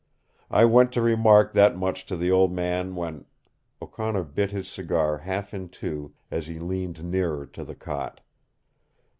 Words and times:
I 0.49 0.65
went 0.65 0.91
to 0.93 1.01
remark 1.03 1.53
that 1.53 1.77
much 1.77 2.07
to 2.07 2.17
the 2.17 2.31
Old 2.31 2.51
Man 2.51 2.95
when" 2.95 3.25
O'Connor 3.83 4.23
bit 4.23 4.49
his 4.49 4.67
cigar 4.67 5.19
half 5.19 5.53
in 5.53 5.69
two 5.69 6.13
as 6.31 6.47
he 6.47 6.57
leaned 6.57 7.03
nearer 7.03 7.45
to 7.45 7.63
the 7.63 7.75
cot. 7.75 8.19